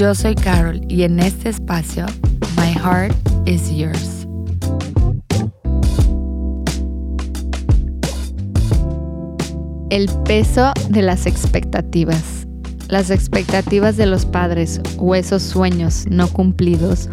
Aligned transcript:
Yo 0.00 0.14
soy 0.14 0.34
Carol 0.34 0.80
y 0.88 1.02
en 1.02 1.20
este 1.20 1.50
espacio, 1.50 2.06
My 2.56 2.72
Heart 2.72 3.14
is 3.44 3.70
Yours. 3.70 4.26
El 9.90 10.08
peso 10.24 10.72
de 10.88 11.02
las 11.02 11.26
expectativas. 11.26 12.46
Las 12.88 13.10
expectativas 13.10 13.98
de 13.98 14.06
los 14.06 14.24
padres 14.24 14.80
o 14.96 15.14
esos 15.14 15.42
sueños 15.42 16.06
no 16.08 16.28
cumplidos 16.28 17.10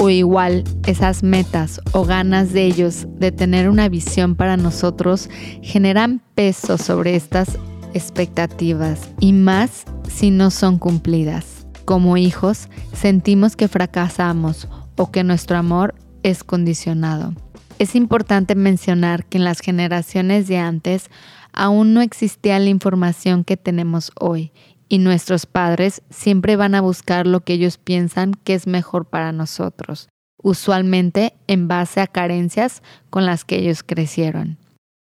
o 0.00 0.08
igual 0.08 0.64
esas 0.86 1.22
metas 1.22 1.78
o 1.92 2.06
ganas 2.06 2.54
de 2.54 2.64
ellos 2.64 3.06
de 3.18 3.32
tener 3.32 3.68
una 3.68 3.90
visión 3.90 4.34
para 4.34 4.56
nosotros 4.56 5.28
generan 5.60 6.22
peso 6.34 6.78
sobre 6.78 7.16
estas 7.16 7.58
expectativas 7.92 9.10
y 9.20 9.34
más 9.34 9.84
si 10.08 10.30
no 10.30 10.50
son 10.50 10.78
cumplidas. 10.78 11.49
Como 11.90 12.16
hijos 12.16 12.68
sentimos 12.92 13.56
que 13.56 13.66
fracasamos 13.66 14.68
o 14.94 15.10
que 15.10 15.24
nuestro 15.24 15.56
amor 15.56 15.96
es 16.22 16.44
condicionado. 16.44 17.34
Es 17.80 17.96
importante 17.96 18.54
mencionar 18.54 19.24
que 19.24 19.38
en 19.38 19.44
las 19.44 19.58
generaciones 19.58 20.46
de 20.46 20.58
antes 20.58 21.10
aún 21.52 21.92
no 21.92 22.00
existía 22.00 22.60
la 22.60 22.68
información 22.68 23.42
que 23.42 23.56
tenemos 23.56 24.12
hoy 24.20 24.52
y 24.88 24.98
nuestros 24.98 25.46
padres 25.46 26.00
siempre 26.10 26.54
van 26.54 26.76
a 26.76 26.80
buscar 26.80 27.26
lo 27.26 27.40
que 27.40 27.54
ellos 27.54 27.76
piensan 27.76 28.34
que 28.34 28.54
es 28.54 28.68
mejor 28.68 29.06
para 29.06 29.32
nosotros, 29.32 30.08
usualmente 30.40 31.34
en 31.48 31.66
base 31.66 32.00
a 32.00 32.06
carencias 32.06 32.84
con 33.10 33.26
las 33.26 33.44
que 33.44 33.58
ellos 33.58 33.82
crecieron. 33.82 34.58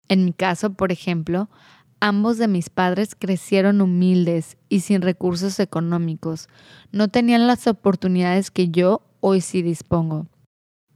En 0.07 0.25
mi 0.25 0.33
caso, 0.33 0.73
por 0.73 0.91
ejemplo, 0.91 1.51
ambos 1.99 2.37
de 2.37 2.47
mis 2.47 2.69
padres 2.69 3.15
crecieron 3.15 3.81
humildes 3.81 4.57
y 4.69 4.81
sin 4.81 5.01
recursos 5.01 5.59
económicos. 5.59 6.47
No 6.91 7.07
tenían 7.07 7.47
las 7.47 7.67
oportunidades 7.67 8.51
que 8.51 8.69
yo 8.69 9.01
hoy 9.19 9.41
sí 9.41 9.61
dispongo. 9.61 10.27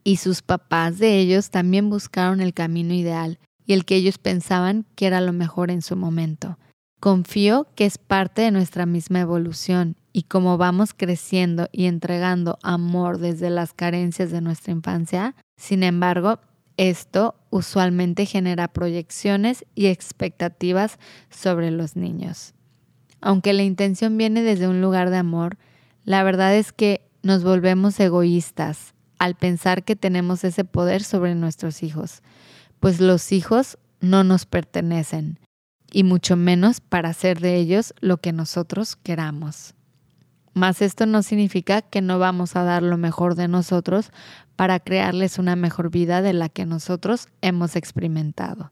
Y 0.03 0.17
sus 0.17 0.41
papás 0.41 0.99
de 0.99 1.19
ellos 1.19 1.49
también 1.49 1.89
buscaron 1.89 2.41
el 2.41 2.53
camino 2.53 2.93
ideal, 2.93 3.39
y 3.65 3.73
el 3.73 3.85
que 3.85 3.95
ellos 3.95 4.17
pensaban 4.17 4.85
que 4.95 5.07
era 5.07 5.21
lo 5.21 5.33
mejor 5.33 5.71
en 5.71 5.81
su 5.81 5.95
momento. 5.95 6.57
Confío 6.99 7.67
que 7.75 7.85
es 7.85 7.97
parte 7.97 8.41
de 8.41 8.51
nuestra 8.51 8.85
misma 8.85 9.19
evolución 9.19 9.95
y 10.13 10.23
como 10.23 10.57
vamos 10.57 10.93
creciendo 10.93 11.67
y 11.71 11.85
entregando 11.85 12.59
amor 12.61 13.17
desde 13.17 13.49
las 13.49 13.73
carencias 13.73 14.31
de 14.31 14.41
nuestra 14.41 14.71
infancia, 14.71 15.35
sin 15.57 15.83
embargo, 15.83 16.39
esto 16.77 17.35
usualmente 17.49 18.25
genera 18.25 18.67
proyecciones 18.67 19.65
y 19.75 19.87
expectativas 19.87 20.99
sobre 21.29 21.71
los 21.71 21.95
niños. 21.95 22.53
Aunque 23.21 23.53
la 23.53 23.63
intención 23.63 24.17
viene 24.17 24.41
desde 24.41 24.67
un 24.67 24.81
lugar 24.81 25.09
de 25.09 25.17
amor, 25.17 25.57
la 26.03 26.23
verdad 26.23 26.55
es 26.55 26.73
que 26.73 27.07
nos 27.21 27.43
volvemos 27.43 27.99
egoístas 27.99 28.93
al 29.17 29.35
pensar 29.35 29.83
que 29.83 29.95
tenemos 29.95 30.43
ese 30.43 30.65
poder 30.65 31.03
sobre 31.03 31.35
nuestros 31.35 31.83
hijos 31.83 32.21
pues 32.83 32.99
los 32.99 33.31
hijos 33.31 33.77
no 34.01 34.25
nos 34.25 34.45
pertenecen, 34.45 35.39
y 35.89 36.03
mucho 36.03 36.35
menos 36.35 36.81
para 36.81 37.07
hacer 37.07 37.39
de 37.39 37.55
ellos 37.55 37.93
lo 38.01 38.17
que 38.17 38.33
nosotros 38.33 38.97
queramos. 38.97 39.73
Mas 40.53 40.81
esto 40.81 41.05
no 41.05 41.23
significa 41.23 41.81
que 41.81 42.01
no 42.01 42.19
vamos 42.19 42.55
a 42.55 42.63
dar 42.63 42.83
lo 42.83 42.97
mejor 42.97 43.35
de 43.35 43.47
nosotros 43.47 44.11
para 44.55 44.79
crearles 44.79 45.39
una 45.39 45.55
mejor 45.55 45.89
vida 45.89 46.21
de 46.21 46.33
la 46.33 46.49
que 46.49 46.65
nosotros 46.65 47.27
hemos 47.41 47.75
experimentado. 47.75 48.71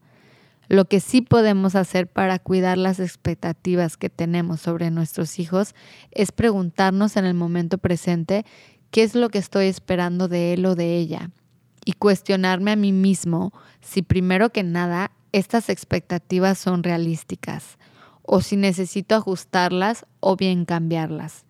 Lo 0.68 0.86
que 0.86 1.00
sí 1.00 1.22
podemos 1.22 1.76
hacer 1.76 2.08
para 2.08 2.40
cuidar 2.40 2.78
las 2.78 3.00
expectativas 3.00 3.98
que 3.98 4.10
tenemos 4.10 4.62
sobre 4.62 4.90
nuestros 4.90 5.38
hijos 5.40 5.76
es 6.12 6.32
preguntarnos 6.32 7.18
en 7.18 7.26
el 7.26 7.34
momento 7.34 7.78
presente 7.78 8.46
qué 8.90 9.04
es 9.04 9.16
lo 9.16 9.30
que 9.30 9.40
estoy 9.40 9.66
esperando 9.66 10.28
de 10.28 10.54
él 10.54 10.66
o 10.66 10.76
de 10.76 10.96
ella 10.98 11.32
y 11.84 11.94
cuestionarme 11.94 12.72
a 12.72 12.76
mí 12.76 12.94
mismo 12.94 13.52
si 13.82 14.02
primero 14.02 14.52
que 14.52 14.64
nada 14.64 15.12
estas 15.32 15.70
expectativas 15.70 16.58
son 16.58 16.84
realísticas 16.84 17.78
o 18.22 18.42
si 18.42 18.56
necesito 18.56 19.16
ajustarlas 19.16 20.06
o 20.20 20.36
bien 20.36 20.66
cambiarlas. 20.66 21.46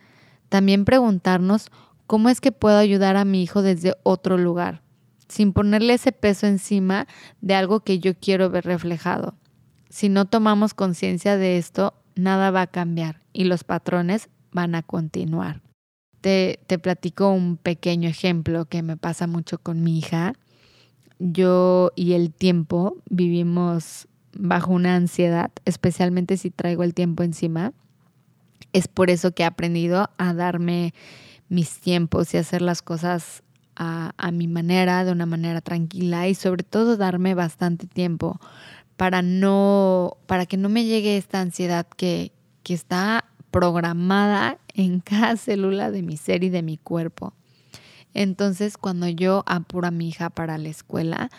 También 0.52 0.84
preguntarnos 0.84 1.72
cómo 2.08 2.28
es 2.28 2.42
que 2.42 2.52
puedo 2.52 2.78
ayudar 2.78 3.16
a 3.16 3.24
mi 3.24 3.42
hijo 3.42 3.62
desde 3.62 3.96
otro 4.04 4.38
lugar, 4.38 4.82
sin 5.30 5.54
ponerle 5.54 5.94
ese 5.94 6.12
peso 6.12 6.46
encima 6.46 7.08
de 7.40 7.56
algo 7.56 7.80
que 7.80 8.00
yo 8.00 8.16
quiero 8.20 8.50
ver 8.50 8.66
reflejado. 8.66 9.36
Si 9.88 10.10
no 10.10 10.26
tomamos 10.26 10.74
conciencia 10.74 11.38
de 11.38 11.58
esto, 11.58 11.94
nada 12.16 12.52
va 12.52 12.64
a 12.64 12.68
cambiar 12.68 13.22
y 13.32 13.46
los 13.46 13.64
patrones 13.64 14.28
van 14.52 14.76
a 14.76 14.84
continuar. 14.84 15.62
Te, 16.20 16.60
platico 16.84 17.32
un 17.32 17.56
pequeño 17.56 18.10
ejemplo 18.10 18.66
que 18.66 18.84
me 18.84 18.98
pasa 18.98 19.28
mucho 19.28 19.58
con 19.58 19.82
mi 19.86 19.98
hija. 19.98 20.34
Yo 21.18 21.94
y 21.96 22.12
el 22.12 22.34
tiempo 22.34 22.98
vivimos 23.10 24.10
bajo 24.34 24.74
una 24.74 24.98
ansiedad, 24.98 25.50
especialmente 25.64 26.36
si 26.36 26.52
traigo 26.52 26.84
el 26.84 26.94
tiempo 26.94 27.24
encima. 27.24 27.72
Es 28.74 28.88
por 28.88 29.10
eso 29.10 29.32
que 29.34 29.44
he 29.44 29.46
aprendido 29.46 30.10
a 30.18 30.34
darme 30.34 30.94
mis 31.50 31.80
tiempos 31.80 32.34
y 32.34 32.38
hacer 32.38 32.62
las 32.62 32.82
cosas 32.82 33.44
a, 33.76 34.14
a, 34.18 34.32
mi 34.32 34.48
manera, 34.48 35.04
de 35.04 35.12
una 35.12 35.26
manera 35.26 35.62
tranquila 35.62 36.28
y 36.28 36.36
sobre 36.36 36.64
todo 36.64 36.98
darme 36.98 37.34
bastante 37.34 37.88
tiempo 37.88 38.40
para 38.98 39.22
no, 39.22 40.18
para 40.28 40.46
que 40.46 40.58
no 40.58 40.70
me 40.70 40.86
llegue 40.86 41.18
esta 41.18 41.42
ansiedad 41.42 41.88
que, 41.98 42.32
que 42.64 42.74
está 42.74 43.26
programada 43.50 44.60
en 44.74 45.00
cada 45.00 45.38
célula 45.38 45.92
de 45.92 46.04
mi 46.04 46.18
ser 46.18 46.44
y 46.44 46.50
de 46.50 46.62
mi 46.62 46.78
cuerpo. 46.78 47.34
Entonces, 48.14 48.78
cuando 48.78 49.08
yo 49.08 49.44
apuro 49.46 49.88
a 49.88 49.92
mi 49.92 50.10
hija 50.10 50.30
para 50.30 50.58
la 50.58 50.70
escuela, 50.70 51.30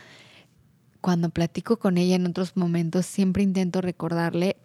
cuando 1.00 1.30
platico 1.30 1.78
con 1.78 1.98
ella 1.98 2.16
en 2.16 2.26
otros 2.26 2.56
momentos, 2.56 3.06
siempre 3.06 3.42
intento 3.42 3.80
recordarle 3.80 4.56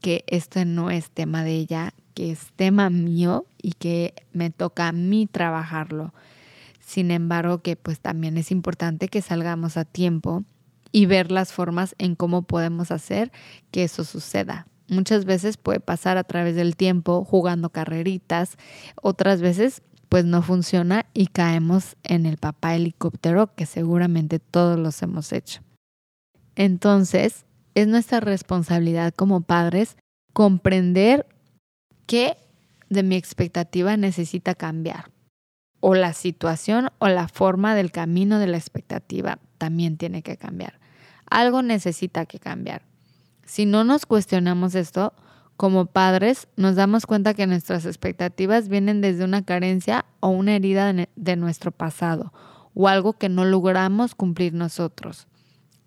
que 0.00 0.24
esto 0.26 0.64
no 0.64 0.90
es 0.90 1.10
tema 1.10 1.44
de 1.44 1.52
ella, 1.52 1.94
que 2.14 2.30
es 2.30 2.52
tema 2.56 2.90
mío 2.90 3.46
y 3.60 3.72
que 3.72 4.14
me 4.32 4.50
toca 4.50 4.88
a 4.88 4.92
mí 4.92 5.26
trabajarlo. 5.26 6.14
Sin 6.80 7.10
embargo, 7.10 7.62
que 7.62 7.76
pues 7.76 8.00
también 8.00 8.38
es 8.38 8.50
importante 8.50 9.08
que 9.08 9.22
salgamos 9.22 9.76
a 9.76 9.84
tiempo 9.84 10.44
y 10.92 11.06
ver 11.06 11.32
las 11.32 11.52
formas 11.52 11.94
en 11.98 12.14
cómo 12.14 12.42
podemos 12.42 12.90
hacer 12.90 13.32
que 13.70 13.84
eso 13.84 14.04
suceda. 14.04 14.66
Muchas 14.88 15.24
veces 15.24 15.56
puede 15.56 15.80
pasar 15.80 16.18
a 16.18 16.24
través 16.24 16.56
del 16.56 16.76
tiempo 16.76 17.24
jugando 17.24 17.70
carreritas, 17.70 18.56
otras 19.02 19.40
veces 19.40 19.82
pues 20.08 20.24
no 20.24 20.42
funciona 20.42 21.06
y 21.14 21.26
caemos 21.26 21.96
en 22.04 22.26
el 22.26 22.36
papá 22.36 22.76
helicóptero 22.76 23.52
que 23.56 23.66
seguramente 23.66 24.38
todos 24.38 24.78
los 24.78 25.02
hemos 25.02 25.32
hecho. 25.32 25.62
Entonces, 26.54 27.46
es 27.74 27.88
nuestra 27.88 28.20
responsabilidad 28.20 29.12
como 29.12 29.40
padres 29.40 29.96
comprender 30.32 31.26
qué 32.06 32.36
de 32.88 33.02
mi 33.02 33.16
expectativa 33.16 33.96
necesita 33.96 34.54
cambiar. 34.54 35.10
O 35.80 35.94
la 35.94 36.12
situación 36.12 36.90
o 36.98 37.08
la 37.08 37.28
forma 37.28 37.74
del 37.74 37.90
camino 37.90 38.38
de 38.38 38.46
la 38.46 38.56
expectativa 38.56 39.38
también 39.58 39.96
tiene 39.96 40.22
que 40.22 40.36
cambiar. 40.36 40.80
Algo 41.28 41.62
necesita 41.62 42.26
que 42.26 42.38
cambiar. 42.38 42.82
Si 43.44 43.66
no 43.66 43.84
nos 43.84 44.06
cuestionamos 44.06 44.74
esto, 44.74 45.12
como 45.56 45.86
padres 45.86 46.48
nos 46.56 46.76
damos 46.76 47.06
cuenta 47.06 47.34
que 47.34 47.46
nuestras 47.46 47.86
expectativas 47.86 48.68
vienen 48.68 49.00
desde 49.00 49.24
una 49.24 49.44
carencia 49.44 50.04
o 50.20 50.28
una 50.28 50.56
herida 50.56 50.92
de 50.92 51.36
nuestro 51.36 51.70
pasado 51.70 52.32
o 52.74 52.88
algo 52.88 53.12
que 53.14 53.28
no 53.28 53.44
logramos 53.44 54.14
cumplir 54.14 54.52
nosotros. 54.52 55.28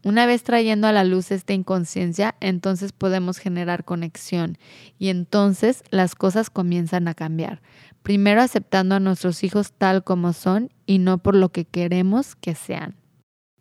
Una 0.04 0.26
vez 0.26 0.44
trayendo 0.44 0.88
a 0.88 0.92
la 0.92 1.04
luz 1.04 1.32
esta 1.32 1.54
inconsciencia, 1.54 2.36
entonces 2.40 2.92
podemos 2.92 3.40
generar 3.40 3.84
conexión 3.84 4.58
y 5.00 5.10
entonces 5.10 5.84
las 5.90 6.16
cosas 6.16 6.50
comienzan 6.50 7.08
a 7.08 7.14
cambiar. 7.14 7.62
Primero 8.04 8.42
aceptando 8.42 8.96
a 8.96 9.00
nuestros 9.00 9.44
hijos 9.44 9.74
tal 9.78 10.04
como 10.04 10.34
son 10.34 10.70
y 10.86 11.00
no 11.00 11.18
por 11.18 11.36
lo 11.36 11.50
que 11.50 11.66
queremos 11.66 12.36
que 12.36 12.56
sean. 12.56 12.96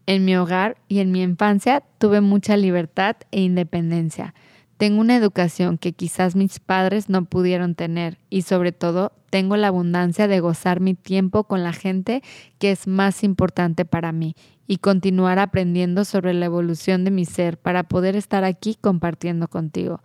En 0.06 0.24
mi 0.24 0.36
hogar 0.36 0.76
y 0.86 1.00
en 1.00 1.10
mi 1.10 1.22
infancia 1.22 1.82
tuve 1.98 2.20
mucha 2.20 2.56
libertad 2.56 3.16
e 3.32 3.40
independencia. 3.40 4.34
Tengo 4.76 5.00
una 5.00 5.16
educación 5.16 5.78
que 5.78 5.92
quizás 5.92 6.36
mis 6.36 6.60
padres 6.60 7.08
no 7.08 7.24
pudieron 7.24 7.74
tener 7.74 8.18
y 8.28 8.42
sobre 8.42 8.72
todo 8.72 9.12
tengo 9.30 9.56
la 9.56 9.68
abundancia 9.68 10.28
de 10.28 10.40
gozar 10.40 10.80
mi 10.80 10.94
tiempo 10.94 11.44
con 11.44 11.62
la 11.62 11.72
gente 11.72 12.22
que 12.58 12.72
es 12.72 12.86
más 12.86 13.24
importante 13.24 13.86
para 13.86 14.12
mí 14.12 14.34
y 14.66 14.78
continuar 14.78 15.38
aprendiendo 15.38 16.04
sobre 16.04 16.34
la 16.34 16.46
evolución 16.46 17.04
de 17.04 17.10
mi 17.10 17.24
ser 17.24 17.58
para 17.58 17.84
poder 17.84 18.16
estar 18.16 18.44
aquí 18.44 18.76
compartiendo 18.78 19.48
contigo. 19.48 20.02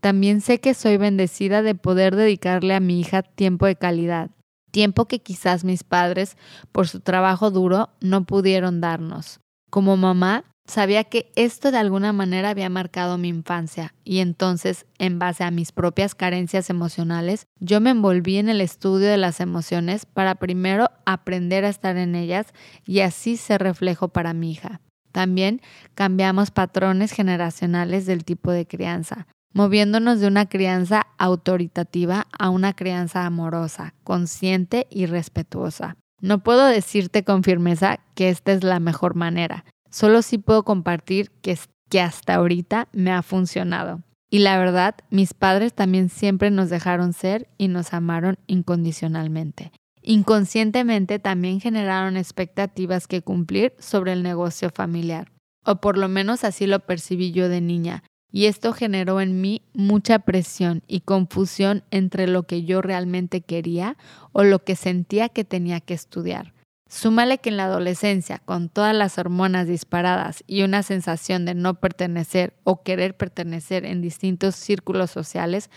También 0.00 0.42
sé 0.42 0.60
que 0.60 0.74
soy 0.74 0.98
bendecida 0.98 1.62
de 1.62 1.74
poder 1.74 2.14
dedicarle 2.14 2.74
a 2.74 2.80
mi 2.80 3.00
hija 3.00 3.22
tiempo 3.22 3.64
de 3.64 3.76
calidad, 3.76 4.30
tiempo 4.70 5.06
que 5.06 5.20
quizás 5.20 5.64
mis 5.64 5.82
padres, 5.82 6.36
por 6.72 6.88
su 6.88 7.00
trabajo 7.00 7.50
duro, 7.50 7.88
no 8.00 8.24
pudieron 8.24 8.82
darnos. 8.82 9.40
Como 9.70 9.96
mamá, 9.96 10.44
Sabía 10.66 11.04
que 11.04 11.30
esto 11.36 11.70
de 11.70 11.76
alguna 11.76 12.14
manera 12.14 12.48
había 12.50 12.70
marcado 12.70 13.18
mi 13.18 13.28
infancia 13.28 13.94
y 14.02 14.20
entonces, 14.20 14.86
en 14.98 15.18
base 15.18 15.44
a 15.44 15.50
mis 15.50 15.72
propias 15.72 16.14
carencias 16.14 16.70
emocionales, 16.70 17.46
yo 17.60 17.82
me 17.82 17.90
envolví 17.90 18.38
en 18.38 18.48
el 18.48 18.62
estudio 18.62 19.08
de 19.08 19.18
las 19.18 19.40
emociones 19.40 20.06
para 20.06 20.36
primero 20.36 20.90
aprender 21.04 21.66
a 21.66 21.68
estar 21.68 21.98
en 21.98 22.14
ellas 22.14 22.46
y 22.86 23.00
así 23.00 23.36
ser 23.36 23.62
reflejo 23.62 24.08
para 24.08 24.32
mi 24.32 24.52
hija. 24.52 24.80
También 25.12 25.60
cambiamos 25.94 26.50
patrones 26.50 27.12
generacionales 27.12 28.06
del 28.06 28.24
tipo 28.24 28.50
de 28.50 28.66
crianza, 28.66 29.26
moviéndonos 29.52 30.18
de 30.18 30.28
una 30.28 30.46
crianza 30.46 31.06
autoritativa 31.18 32.26
a 32.36 32.48
una 32.48 32.72
crianza 32.72 33.26
amorosa, 33.26 33.94
consciente 34.02 34.86
y 34.90 35.06
respetuosa. 35.06 35.96
No 36.20 36.42
puedo 36.42 36.64
decirte 36.64 37.22
con 37.22 37.44
firmeza 37.44 38.00
que 38.14 38.30
esta 38.30 38.52
es 38.52 38.64
la 38.64 38.80
mejor 38.80 39.14
manera, 39.14 39.66
Solo 39.94 40.22
sí 40.22 40.38
puedo 40.38 40.64
compartir 40.64 41.30
que, 41.40 41.56
que 41.88 42.00
hasta 42.00 42.34
ahorita 42.34 42.88
me 42.90 43.12
ha 43.12 43.22
funcionado. 43.22 44.02
Y 44.28 44.40
la 44.40 44.58
verdad, 44.58 44.96
mis 45.10 45.34
padres 45.34 45.72
también 45.72 46.08
siempre 46.08 46.50
nos 46.50 46.68
dejaron 46.68 47.12
ser 47.12 47.46
y 47.58 47.68
nos 47.68 47.94
amaron 47.94 48.36
incondicionalmente. 48.48 49.70
Inconscientemente 50.02 51.20
también 51.20 51.60
generaron 51.60 52.16
expectativas 52.16 53.06
que 53.06 53.22
cumplir 53.22 53.72
sobre 53.78 54.14
el 54.14 54.24
negocio 54.24 54.68
familiar, 54.68 55.30
o 55.64 55.76
por 55.76 55.96
lo 55.96 56.08
menos 56.08 56.42
así 56.42 56.66
lo 56.66 56.80
percibí 56.80 57.30
yo 57.30 57.48
de 57.48 57.60
niña, 57.60 58.02
y 58.32 58.46
esto 58.46 58.72
generó 58.72 59.20
en 59.20 59.40
mí 59.40 59.62
mucha 59.74 60.18
presión 60.18 60.82
y 60.88 61.02
confusión 61.02 61.84
entre 61.92 62.26
lo 62.26 62.48
que 62.48 62.64
yo 62.64 62.82
realmente 62.82 63.42
quería 63.42 63.96
o 64.32 64.42
lo 64.42 64.64
que 64.64 64.74
sentía 64.74 65.28
que 65.28 65.44
tenía 65.44 65.78
que 65.78 65.94
estudiar. 65.94 66.53
Súmale 66.94 67.38
que 67.38 67.48
en 67.48 67.56
la 67.56 67.64
adolescencia, 67.64 68.38
con 68.44 68.68
todas 68.68 68.94
las 68.94 69.18
hormonas 69.18 69.66
disparadas 69.66 70.44
y 70.46 70.62
una 70.62 70.84
sensación 70.84 71.44
de 71.44 71.52
no 71.52 71.74
pertenecer 71.74 72.54
o 72.62 72.84
querer 72.84 73.16
pertenecer 73.16 73.84
en 73.84 74.00
distintos 74.00 74.54
círculos 74.54 75.10
sociales, 75.10 75.70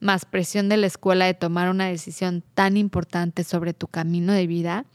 más 0.00 0.24
presión 0.24 0.70
de 0.70 0.78
la 0.78 0.86
escuela 0.86 1.26
de 1.26 1.34
tomar 1.34 1.68
una 1.68 1.88
decisión 1.88 2.42
tan 2.54 2.78
importante 2.78 3.44
sobre 3.44 3.74
tu 3.74 3.88
camino 3.88 4.32
de 4.32 4.46
vida, 4.46 4.86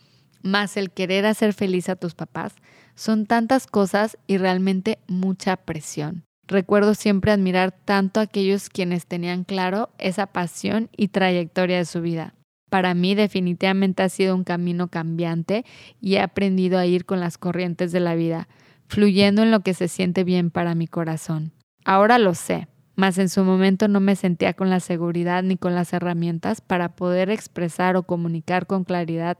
más 0.42 0.76
el 0.76 0.90
querer 0.90 1.28
hacer 1.28 1.54
feliz 1.54 1.88
a 1.88 1.96
tus 1.96 2.16
papás, 2.16 2.56
son 2.96 3.28
tantas 3.28 3.68
cosas 3.68 4.18
y 4.26 4.40
realmente 4.40 4.98
mucha 5.06 5.56
presión. 5.56 6.26
Recuerdo 6.48 6.96
siempre 6.96 7.32
admirar 7.32 7.74
tanto 7.86 8.20
a 8.20 8.24
aquellos 8.24 8.70
quienes 8.70 9.06
tenían 9.06 9.44
claro 9.44 9.92
esa 10.00 10.26
pasión 10.26 10.90
y 10.98 11.10
trayectoria 11.10 11.78
de 11.78 11.86
su 11.86 12.02
vida 12.02 12.34
para 12.70 12.94
mí 12.94 13.16
definitivamente 13.16 14.04
ha 14.04 14.10
sido 14.10 14.36
un 14.36 14.44
camino 14.44 14.88
cambiante 14.88 15.66
y 16.00 16.16
he 16.16 16.22
aprendido 16.22 16.78
a 16.78 16.86
ir 16.86 17.06
con 17.06 17.20
las 17.20 17.38
corrientes 17.38 17.92
de 17.92 18.00
la 18.00 18.16
vida, 18.16 18.48
fluyendo 18.88 19.44
en 19.44 19.52
lo 19.52 19.62
que 19.62 19.74
se 19.74 19.88
siente 19.88 20.24
bien 20.24 20.52
para 20.52 20.76
mi 20.76 20.88
corazón. 20.88 21.52
Ahora 21.84 22.18
lo 22.20 22.36
sé, 22.36 22.68
mas 22.96 23.18
en 23.18 23.30
su 23.30 23.44
momento 23.44 23.88
no 23.88 24.00
me 24.00 24.16
sentía 24.16 24.54
con 24.54 24.70
la 24.70 24.80
seguridad 24.80 25.42
ni 25.42 25.58
con 25.58 25.74
las 25.74 25.94
herramientas 25.94 26.62
para 26.62 26.96
poder 26.96 27.30
expresar 27.30 27.96
o 27.96 28.04
comunicar 28.04 28.68
con 28.68 28.84
claridad 28.84 29.38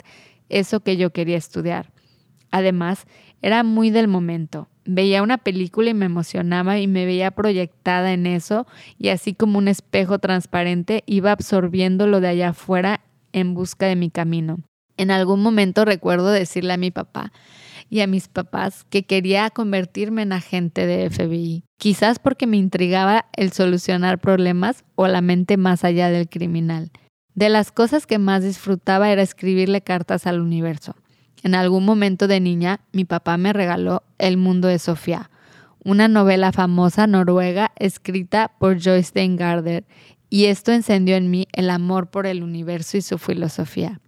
eso 0.50 0.80
que 0.80 0.98
yo 0.98 1.12
quería 1.12 1.38
estudiar. 1.38 1.92
Además, 2.52 3.06
era 3.42 3.64
muy 3.64 3.90
del 3.90 4.08
momento. 4.08 4.70
Veía 4.86 5.22
una 5.22 5.38
película 5.38 5.92
y 5.92 5.94
me 5.94 6.06
emocionaba 6.06 6.80
y 6.80 6.88
me 6.88 7.06
veía 7.06 7.32
proyectada 7.32 8.12
en 8.12 8.26
eso 8.26 8.66
y 8.98 9.10
así 9.10 9.34
como 9.34 9.60
un 9.60 9.68
espejo 9.68 10.20
transparente 10.20 11.04
iba 11.06 11.32
absorbiendo 11.32 12.08
lo 12.08 12.22
de 12.22 12.30
allá 12.30 12.50
afuera 12.50 13.02
en 13.34 13.54
busca 13.54 13.86
de 13.86 13.96
mi 13.96 14.10
camino. 14.10 14.60
En 14.98 15.12
algún 15.12 15.42
momento 15.42 15.86
recuerdo 15.86 16.30
decirle 16.30 16.74
a 16.74 16.78
mi 16.78 16.92
papá 16.92 17.32
y 17.90 18.02
a 18.02 18.08
mis 18.08 18.28
papás 18.28 18.86
que 18.90 19.04
quería 19.04 19.50
convertirme 19.50 20.24
en 20.24 20.34
agente 20.34 20.86
de 20.86 21.10
FBI, 21.10 21.64
quizás 21.78 22.20
porque 22.20 22.48
me 22.48 22.58
intrigaba 22.58 23.26
el 23.36 23.52
solucionar 23.52 24.20
problemas 24.20 24.84
o 24.96 25.08
la 25.08 25.22
mente 25.22 25.58
más 25.58 25.84
allá 25.84 26.10
del 26.10 26.28
criminal. 26.28 26.92
De 27.34 27.50
las 27.50 27.72
cosas 27.72 28.06
que 28.06 28.20
más 28.20 28.44
disfrutaba 28.44 29.10
era 29.10 29.22
escribirle 29.22 29.82
cartas 29.82 30.28
al 30.28 30.42
universo. 30.42 30.96
En 31.44 31.56
algún 31.56 31.86
momento 31.86 32.28
de 32.28 32.42
niña, 32.42 32.82
mi 32.92 33.06
papá 33.06 33.38
me 33.38 33.54
regaló 33.54 34.04
El 34.18 34.36
mundo 34.36 34.68
de 34.68 34.80
Sofía, 34.80 35.32
una 35.84 36.10
novela 36.10 36.52
famosa 36.52 37.08
noruega 37.08 37.72
escrita 37.78 38.52
por 38.60 38.84
Joyce 38.84 39.04
Steingarder 39.04 39.86
y 40.30 40.46
esto 40.46 40.72
encendió 40.72 41.16
en 41.16 41.32
mí 41.32 41.48
el 41.52 41.70
amor 41.70 42.10
por 42.10 42.28
el 42.28 42.44
universo 42.44 42.98
y 42.98 43.02
su 43.02 43.18
filosofía. 43.18 44.00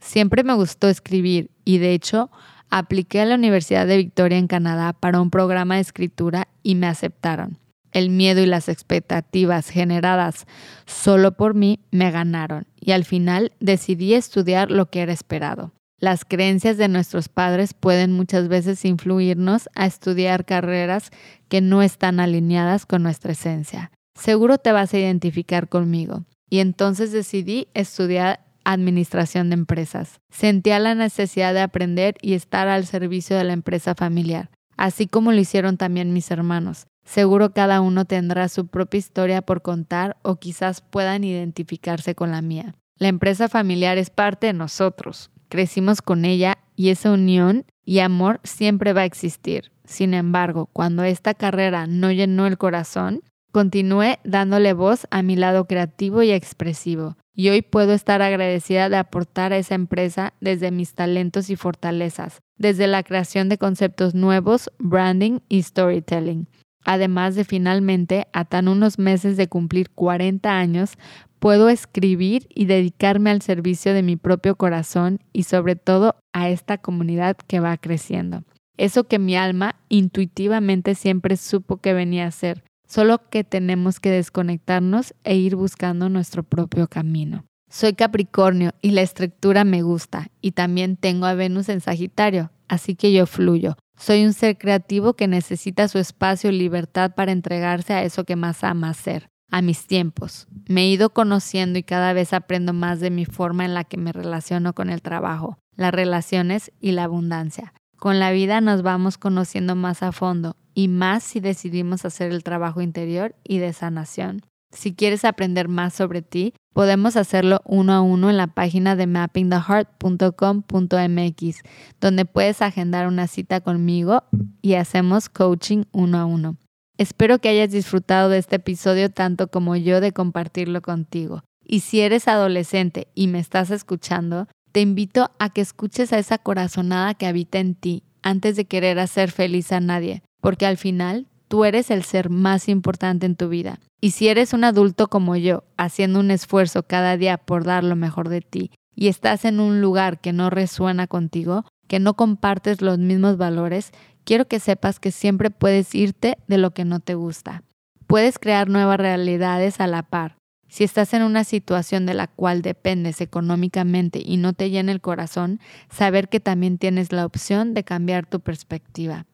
Siempre 0.00 0.44
me 0.44 0.54
gustó 0.54 0.88
escribir 0.88 1.50
y 1.64 1.78
de 1.78 1.94
hecho 1.94 2.30
apliqué 2.70 3.20
a 3.20 3.24
la 3.24 3.36
Universidad 3.36 3.86
de 3.86 3.96
Victoria 3.96 4.38
en 4.38 4.48
Canadá 4.48 4.92
para 4.92 5.20
un 5.20 5.30
programa 5.30 5.76
de 5.76 5.82
escritura 5.82 6.48
y 6.62 6.74
me 6.74 6.86
aceptaron. 6.86 7.58
El 7.92 8.10
miedo 8.10 8.40
y 8.40 8.46
las 8.46 8.68
expectativas 8.68 9.68
generadas 9.68 10.46
solo 10.86 11.36
por 11.36 11.54
mí 11.54 11.80
me 11.90 12.10
ganaron 12.10 12.66
y 12.80 12.92
al 12.92 13.04
final 13.04 13.52
decidí 13.60 14.14
estudiar 14.14 14.70
lo 14.70 14.90
que 14.90 15.02
era 15.02 15.12
esperado. 15.12 15.72
Las 15.98 16.24
creencias 16.24 16.78
de 16.78 16.88
nuestros 16.88 17.28
padres 17.28 17.74
pueden 17.74 18.12
muchas 18.12 18.48
veces 18.48 18.84
influirnos 18.84 19.68
a 19.74 19.86
estudiar 19.86 20.44
carreras 20.44 21.10
que 21.48 21.60
no 21.60 21.82
están 21.82 22.18
alineadas 22.18 22.86
con 22.86 23.02
nuestra 23.04 23.32
esencia 23.32 23.92
seguro 24.14 24.58
te 24.58 24.72
vas 24.72 24.92
a 24.94 24.98
identificar 24.98 25.68
conmigo. 25.68 26.24
Y 26.48 26.58
entonces 26.58 27.12
decidí 27.12 27.68
estudiar 27.74 28.44
administración 28.64 29.50
de 29.50 29.54
empresas. 29.54 30.20
Sentía 30.30 30.78
la 30.78 30.94
necesidad 30.94 31.54
de 31.54 31.60
aprender 31.60 32.16
y 32.20 32.34
estar 32.34 32.68
al 32.68 32.86
servicio 32.86 33.36
de 33.36 33.44
la 33.44 33.52
empresa 33.52 33.94
familiar, 33.94 34.50
así 34.76 35.06
como 35.06 35.32
lo 35.32 35.38
hicieron 35.38 35.76
también 35.76 36.12
mis 36.12 36.30
hermanos. 36.30 36.86
Seguro 37.04 37.52
cada 37.52 37.80
uno 37.80 38.04
tendrá 38.04 38.48
su 38.48 38.68
propia 38.68 38.98
historia 38.98 39.42
por 39.42 39.62
contar 39.62 40.16
o 40.22 40.36
quizás 40.36 40.80
puedan 40.80 41.24
identificarse 41.24 42.14
con 42.14 42.30
la 42.30 42.42
mía. 42.42 42.74
La 42.96 43.08
empresa 43.08 43.48
familiar 43.48 43.98
es 43.98 44.10
parte 44.10 44.48
de 44.48 44.52
nosotros. 44.52 45.30
Crecimos 45.48 46.02
con 46.02 46.24
ella 46.24 46.58
y 46.76 46.90
esa 46.90 47.10
unión 47.10 47.64
y 47.84 47.98
amor 47.98 48.40
siempre 48.44 48.92
va 48.92 49.02
a 49.02 49.06
existir. 49.06 49.72
Sin 49.84 50.14
embargo, 50.14 50.70
cuando 50.72 51.02
esta 51.02 51.34
carrera 51.34 51.86
no 51.86 52.12
llenó 52.12 52.46
el 52.46 52.56
corazón, 52.56 53.22
Continué 53.52 54.18
dándole 54.24 54.72
voz 54.72 55.06
a 55.10 55.22
mi 55.22 55.36
lado 55.36 55.66
creativo 55.66 56.22
y 56.22 56.30
expresivo, 56.30 57.18
y 57.34 57.50
hoy 57.50 57.60
puedo 57.60 57.92
estar 57.92 58.22
agradecida 58.22 58.88
de 58.88 58.96
aportar 58.96 59.52
a 59.52 59.58
esa 59.58 59.74
empresa 59.74 60.32
desde 60.40 60.70
mis 60.70 60.94
talentos 60.94 61.50
y 61.50 61.56
fortalezas, 61.56 62.40
desde 62.56 62.86
la 62.86 63.02
creación 63.02 63.50
de 63.50 63.58
conceptos 63.58 64.14
nuevos, 64.14 64.70
branding 64.78 65.40
y 65.50 65.62
storytelling. 65.62 66.48
Además 66.86 67.34
de 67.34 67.44
finalmente, 67.44 68.26
a 68.32 68.46
tan 68.46 68.68
unos 68.68 68.98
meses 68.98 69.36
de 69.36 69.48
cumplir 69.48 69.90
40 69.90 70.50
años, 70.50 70.94
puedo 71.38 71.68
escribir 71.68 72.48
y 72.48 72.64
dedicarme 72.64 73.28
al 73.28 73.42
servicio 73.42 73.92
de 73.92 74.02
mi 74.02 74.16
propio 74.16 74.56
corazón 74.56 75.18
y 75.34 75.42
sobre 75.42 75.76
todo 75.76 76.16
a 76.32 76.48
esta 76.48 76.78
comunidad 76.78 77.36
que 77.36 77.60
va 77.60 77.76
creciendo. 77.76 78.44
Eso 78.78 79.04
que 79.04 79.18
mi 79.18 79.36
alma 79.36 79.76
intuitivamente 79.90 80.94
siempre 80.94 81.36
supo 81.36 81.76
que 81.76 81.92
venía 81.92 82.26
a 82.26 82.30
ser, 82.30 82.64
solo 82.92 83.30
que 83.30 83.42
tenemos 83.42 84.00
que 84.00 84.10
desconectarnos 84.10 85.14
e 85.24 85.34
ir 85.36 85.56
buscando 85.56 86.10
nuestro 86.10 86.42
propio 86.42 86.88
camino. 86.88 87.46
Soy 87.70 87.94
Capricornio 87.94 88.72
y 88.82 88.90
la 88.90 89.00
estructura 89.00 89.64
me 89.64 89.80
gusta 89.80 90.28
y 90.42 90.52
también 90.52 90.98
tengo 90.98 91.24
a 91.24 91.32
Venus 91.32 91.70
en 91.70 91.80
Sagitario, 91.80 92.50
así 92.68 92.94
que 92.94 93.10
yo 93.10 93.24
fluyo. 93.24 93.76
Soy 93.96 94.26
un 94.26 94.34
ser 94.34 94.58
creativo 94.58 95.14
que 95.14 95.26
necesita 95.26 95.88
su 95.88 95.98
espacio 95.98 96.50
y 96.50 96.58
libertad 96.58 97.14
para 97.14 97.32
entregarse 97.32 97.94
a 97.94 98.02
eso 98.02 98.24
que 98.24 98.36
más 98.36 98.62
ama 98.62 98.90
hacer, 98.90 99.30
a 99.50 99.62
mis 99.62 99.86
tiempos. 99.86 100.46
Me 100.68 100.82
he 100.82 100.88
ido 100.88 101.14
conociendo 101.14 101.78
y 101.78 101.84
cada 101.84 102.12
vez 102.12 102.34
aprendo 102.34 102.74
más 102.74 103.00
de 103.00 103.10
mi 103.10 103.24
forma 103.24 103.64
en 103.64 103.72
la 103.72 103.84
que 103.84 103.96
me 103.96 104.12
relaciono 104.12 104.74
con 104.74 104.90
el 104.90 105.00
trabajo, 105.00 105.58
las 105.76 105.94
relaciones 105.94 106.70
y 106.78 106.92
la 106.92 107.04
abundancia. 107.04 107.72
Con 108.02 108.18
la 108.18 108.32
vida 108.32 108.60
nos 108.60 108.82
vamos 108.82 109.16
conociendo 109.16 109.76
más 109.76 110.02
a 110.02 110.10
fondo 110.10 110.56
y 110.74 110.88
más 110.88 111.22
si 111.22 111.38
decidimos 111.38 112.04
hacer 112.04 112.32
el 112.32 112.42
trabajo 112.42 112.80
interior 112.80 113.36
y 113.44 113.58
de 113.58 113.72
sanación. 113.72 114.42
Si 114.72 114.92
quieres 114.92 115.24
aprender 115.24 115.68
más 115.68 115.94
sobre 115.94 116.20
ti, 116.20 116.52
podemos 116.74 117.16
hacerlo 117.16 117.60
uno 117.64 117.92
a 117.92 118.00
uno 118.00 118.28
en 118.28 118.38
la 118.38 118.48
página 118.48 118.96
de 118.96 119.06
mappingtheheart.com.mx, 119.06 121.62
donde 122.00 122.24
puedes 122.24 122.60
agendar 122.60 123.06
una 123.06 123.28
cita 123.28 123.60
conmigo 123.60 124.24
y 124.60 124.74
hacemos 124.74 125.28
coaching 125.28 125.84
uno 125.92 126.18
a 126.18 126.24
uno. 126.24 126.56
Espero 126.98 127.38
que 127.38 127.50
hayas 127.50 127.70
disfrutado 127.70 128.30
de 128.30 128.38
este 128.38 128.56
episodio 128.56 129.12
tanto 129.12 129.46
como 129.46 129.76
yo 129.76 130.00
de 130.00 130.10
compartirlo 130.10 130.82
contigo. 130.82 131.44
Y 131.64 131.78
si 131.78 132.00
eres 132.00 132.26
adolescente 132.26 133.06
y 133.14 133.28
me 133.28 133.38
estás 133.38 133.70
escuchando, 133.70 134.48
te 134.72 134.80
invito 134.80 135.30
a 135.38 135.50
que 135.50 135.60
escuches 135.60 136.12
a 136.12 136.18
esa 136.18 136.38
corazonada 136.38 137.14
que 137.14 137.26
habita 137.26 137.58
en 137.58 137.74
ti 137.74 138.02
antes 138.22 138.56
de 138.56 138.64
querer 138.64 138.98
hacer 138.98 139.30
feliz 139.30 139.70
a 139.72 139.80
nadie, 139.80 140.22
porque 140.40 140.66
al 140.66 140.78
final 140.78 141.26
tú 141.48 141.64
eres 141.64 141.90
el 141.90 142.02
ser 142.02 142.30
más 142.30 142.68
importante 142.68 143.26
en 143.26 143.36
tu 143.36 143.48
vida. 143.48 143.78
Y 144.00 144.12
si 144.12 144.28
eres 144.28 144.52
un 144.52 144.64
adulto 144.64 145.08
como 145.08 145.36
yo, 145.36 145.64
haciendo 145.76 146.20
un 146.20 146.30
esfuerzo 146.30 146.82
cada 146.84 147.16
día 147.16 147.36
por 147.36 147.64
dar 147.64 147.84
lo 147.84 147.94
mejor 147.94 148.28
de 148.28 148.40
ti, 148.40 148.70
y 148.94 149.08
estás 149.08 149.44
en 149.44 149.60
un 149.60 149.80
lugar 149.80 150.20
que 150.20 150.32
no 150.32 150.50
resuena 150.50 151.06
contigo, 151.06 151.64
que 151.86 152.00
no 152.00 152.14
compartes 152.14 152.80
los 152.80 152.98
mismos 152.98 153.36
valores, 153.36 153.92
quiero 154.24 154.46
que 154.46 154.60
sepas 154.60 154.98
que 154.98 155.10
siempre 155.10 155.50
puedes 155.50 155.94
irte 155.94 156.38
de 156.48 156.58
lo 156.58 156.72
que 156.72 156.84
no 156.84 157.00
te 157.00 157.14
gusta. 157.14 157.62
Puedes 158.06 158.38
crear 158.38 158.68
nuevas 158.68 158.98
realidades 158.98 159.80
a 159.80 159.86
la 159.86 160.02
par. 160.02 160.36
Si 160.72 160.84
estás 160.84 161.12
en 161.12 161.22
una 161.22 161.44
situación 161.44 162.06
de 162.06 162.14
la 162.14 162.28
cual 162.28 162.62
dependes 162.62 163.20
económicamente 163.20 164.22
y 164.24 164.38
no 164.38 164.54
te 164.54 164.70
llena 164.70 164.90
el 164.90 165.02
corazón, 165.02 165.60
saber 165.90 166.30
que 166.30 166.40
también 166.40 166.78
tienes 166.78 167.12
la 167.12 167.26
opción 167.26 167.74
de 167.74 167.84
cambiar 167.84 168.24
tu 168.24 168.40
perspectiva. 168.40 169.26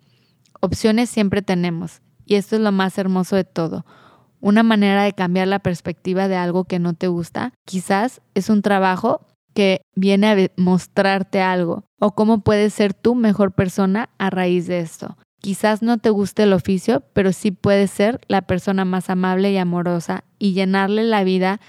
Opciones 0.59 1.11
siempre 1.11 1.41
tenemos, 1.41 2.03
y 2.27 2.35
esto 2.35 2.57
es 2.57 2.63
lo 2.63 2.73
más 2.73 2.99
hermoso 2.99 3.37
de 3.37 3.45
todo. 3.45 3.87
Una 4.41 4.65
manera 4.65 5.05
de 5.05 5.13
cambiar 5.13 5.47
la 5.47 5.61
perspectiva 5.61 6.27
de 6.27 6.35
algo 6.35 6.65
que 6.65 6.81
no 6.81 6.95
te 6.95 7.07
gusta, 7.07 7.53
quizás 7.65 8.21
es 8.35 8.51
un 8.51 8.61
trabajo 8.61 9.25
que 9.55 9.83
viene 9.95 10.27
a 10.27 10.51
mostrarte 10.57 11.41
algo 11.41 11.85
o 12.01 12.17
cómo 12.17 12.41
puedes 12.41 12.75
ser 12.75 12.95
tú 12.95 13.15
mejor 13.15 13.53
persona 13.53 14.11
a 14.19 14.31
raíz 14.31 14.67
de 14.67 14.81
esto. 14.81 15.17
Quizás 15.41 15.83
no 15.83 15.99
te 15.99 16.11
guste 16.11 16.43
el 16.43 16.53
oficio, 16.53 17.05
pero 17.13 17.33
sí 17.33 17.51
puedes 17.51 17.91
ser 17.91 18.21
la 18.29 18.43
persona 18.43 18.85
más 18.85 19.09
amable 19.09 19.53
y 19.53 19.57
amorosa 19.57 20.25
y 20.39 20.53
llenarle 20.53 21.05
la 21.05 21.23
vida 21.25 21.61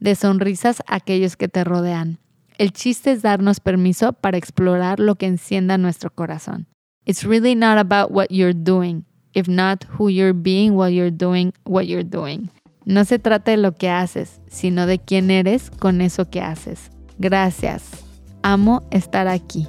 de 0.00 0.14
sonrisas 0.16 0.82
a 0.86 0.96
aquellos 0.96 1.36
que 1.36 1.48
te 1.48 1.62
rodean. 1.62 2.18
El 2.58 2.72
chiste 2.72 3.12
es 3.12 3.22
darnos 3.22 3.60
permiso 3.60 4.12
para 4.12 4.38
explorar 4.38 5.00
lo 5.00 5.14
que 5.14 5.26
encienda 5.26 5.78
nuestro 5.78 6.10
corazón. 6.10 6.66
It's 7.04 7.24
really 7.24 7.54
not 7.54 7.78
about 7.78 8.10
what 8.10 8.26
you're 8.30 8.54
doing, 8.54 9.04
if 9.34 9.48
not 9.48 9.84
who 9.98 10.08
you're 10.08 10.34
being 10.34 10.72
while 10.76 10.92
you're 10.92 11.16
doing 11.16 11.52
what 11.64 11.84
you're 11.84 12.08
doing. 12.08 12.50
No 12.84 13.04
se 13.04 13.18
trata 13.18 13.52
de 13.52 13.56
lo 13.56 13.72
que 13.72 13.88
haces, 13.88 14.40
sino 14.48 14.86
de 14.86 14.98
quién 14.98 15.30
eres 15.30 15.70
con 15.70 16.00
eso 16.00 16.28
que 16.28 16.40
haces. 16.40 16.90
Gracias. 17.18 18.04
Amo 18.42 18.82
estar 18.90 19.28
aquí. 19.28 19.68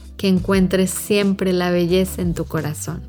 Que 0.21 0.27
encuentres 0.27 0.91
siempre 0.91 1.51
la 1.51 1.71
belleza 1.71 2.21
en 2.21 2.35
tu 2.35 2.45
corazón. 2.45 3.01